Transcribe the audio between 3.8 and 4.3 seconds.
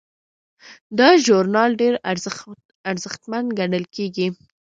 کیږي.